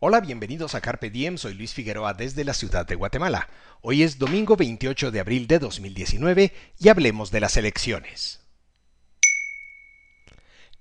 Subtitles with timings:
[0.00, 3.48] Hola, bienvenidos a Carpe Diem, soy Luis Figueroa desde la ciudad de Guatemala.
[3.80, 8.43] Hoy es domingo 28 de abril de 2019 y hablemos de las elecciones.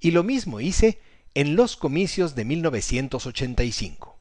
[0.00, 1.02] Y lo mismo hice
[1.34, 4.18] en los comicios de 1985.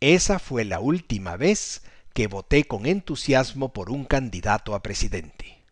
[0.00, 1.80] Esa fue la última vez
[2.18, 5.62] que voté con entusiasmo por un candidato a presidente.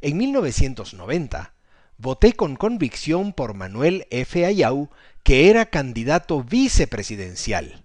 [0.00, 1.54] En 1990,
[1.98, 4.44] voté con convicción por Manuel F.
[4.44, 4.90] Ayau,
[5.22, 7.84] que era candidato vicepresidencial,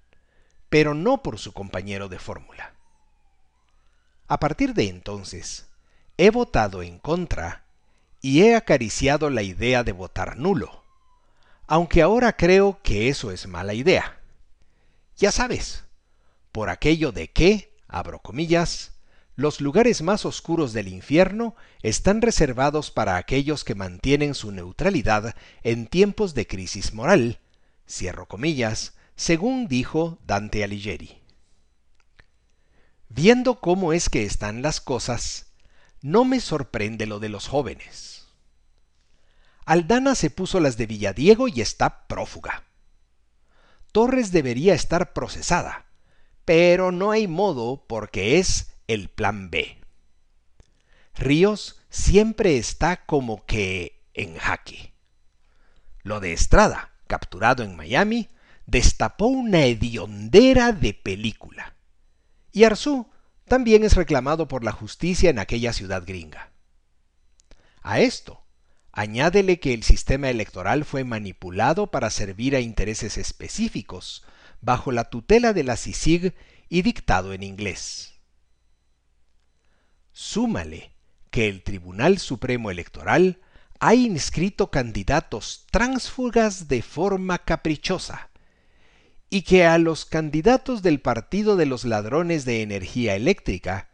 [0.69, 2.73] pero no por su compañero de fórmula.
[4.27, 5.67] A partir de entonces,
[6.17, 7.63] he votado en contra
[8.21, 10.83] y he acariciado la idea de votar nulo,
[11.67, 14.19] aunque ahora creo que eso es mala idea.
[15.15, 15.83] Ya sabes,
[16.51, 18.93] por aquello de que, abro comillas,
[19.35, 25.87] los lugares más oscuros del infierno están reservados para aquellos que mantienen su neutralidad en
[25.87, 27.39] tiempos de crisis moral,
[27.87, 31.21] cierro comillas, según dijo Dante Alighieri.
[33.07, 35.47] Viendo cómo es que están las cosas,
[36.01, 38.27] no me sorprende lo de los jóvenes.
[39.65, 42.63] Aldana se puso las de Villadiego y está prófuga.
[43.91, 45.85] Torres debería estar procesada,
[46.49, 49.77] pero no hay modo porque es el plan B.
[51.13, 54.95] Ríos siempre está como que en jaque.
[56.01, 58.29] Lo de Estrada, capturado en Miami,
[58.65, 61.75] destapó una hediondera de película.
[62.51, 63.11] Y Arzú
[63.47, 66.49] también es reclamado por la justicia en aquella ciudad gringa.
[67.83, 68.43] A esto,
[68.91, 74.25] añádele que el sistema electoral fue manipulado para servir a intereses específicos,
[74.61, 76.33] bajo la tutela de la CICIG
[76.69, 78.13] y dictado en inglés.
[80.11, 80.91] Súmale
[81.31, 83.39] que el Tribunal Supremo Electoral
[83.79, 88.29] ha inscrito candidatos tránsfugas de forma caprichosa
[89.29, 93.89] y que a los candidatos del Partido de los Ladrones de Energía Eléctrica,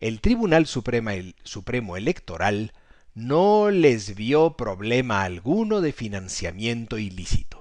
[0.00, 2.72] el Tribunal Supremo Electoral
[3.14, 7.57] no les vio problema alguno de financiamiento ilícito.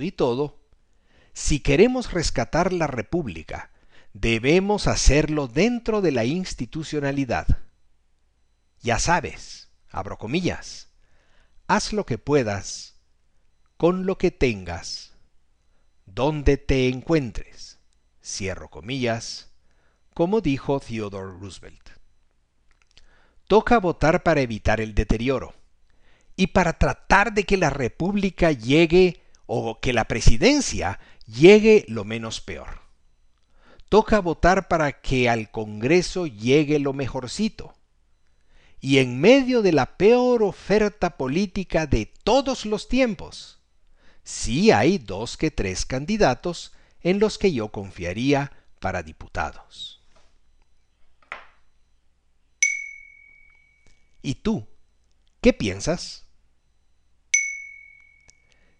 [0.00, 0.60] Y todo,
[1.32, 3.70] si queremos rescatar la República,
[4.12, 7.46] debemos hacerlo dentro de la institucionalidad.
[8.80, 10.88] Ya sabes, abro comillas,
[11.66, 12.94] haz lo que puedas,
[13.76, 15.12] con lo que tengas,
[16.06, 17.80] donde te encuentres,
[18.22, 19.50] cierro comillas,
[20.14, 21.90] como dijo Theodore Roosevelt.
[23.48, 25.54] Toca votar para evitar el deterioro
[26.36, 32.40] y para tratar de que la República llegue o que la presidencia llegue lo menos
[32.40, 32.82] peor.
[33.88, 37.74] Toca votar para que al Congreso llegue lo mejorcito.
[38.80, 43.60] Y en medio de la peor oferta política de todos los tiempos,
[44.22, 50.02] sí hay dos que tres candidatos en los que yo confiaría para diputados.
[54.20, 54.66] ¿Y tú?
[55.40, 56.24] ¿Qué piensas?